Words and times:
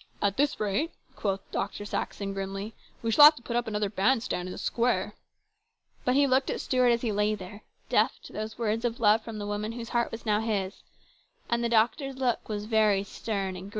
"At 0.20 0.36
this 0.36 0.60
rate," 0.60 0.92
quoth 1.16 1.50
Dr. 1.50 1.86
Saxon 1.86 2.34
grimly," 2.34 2.74
we 3.02 3.10
shall 3.10 3.24
have 3.24 3.36
to 3.36 3.42
put 3.42 3.56
up 3.56 3.66
another 3.66 3.88
band 3.88 4.22
stand 4.22 4.46
in 4.46 4.52
the 4.52 4.58
square!" 4.58 5.14
But 6.04 6.14
he 6.14 6.26
looked 6.26 6.50
at 6.50 6.60
Stuart 6.60 6.90
as 6.90 7.00
he 7.00 7.10
lay 7.10 7.34
there, 7.34 7.62
deaf 7.88 8.20
to 8.24 8.34
all 8.34 8.40
those 8.40 8.58
words 8.58 8.84
of 8.84 9.00
love 9.00 9.22
from 9.22 9.38
the 9.38 9.46
woman 9.46 9.72
whose 9.72 9.88
heart 9.88 10.12
was 10.12 10.26
now 10.26 10.40
his, 10.40 10.82
and 11.48 11.64
the 11.64 11.70
doctor's 11.70 12.16
look 12.16 12.50
was 12.50 12.66
very 12.66 13.02
stern 13.02 13.56
a 13.56 13.70